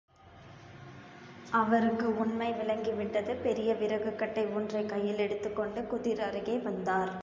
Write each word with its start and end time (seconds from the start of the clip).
அவருக்கு 1.51 2.17
உண்மை 2.17 2.51
விளங்கிவிட்டது 2.51 3.35
பெரிய 3.35 3.73
விறகுக்கட்டை 3.73 4.53
ஒன்றைக் 4.53 4.91
கையிலெடுத்துக் 4.91 5.53
கொண்டு 5.53 5.85
குதிர் 5.85 6.21
அருகே 6.21 6.57
வந்தார். 6.57 7.11